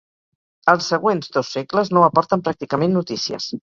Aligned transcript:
Els 0.71 0.87
següents 0.93 1.29
dos 1.37 1.51
segles 1.57 1.93
no 1.99 2.07
aporten 2.07 2.45
pràcticament 2.49 2.97
notícies. 3.01 3.51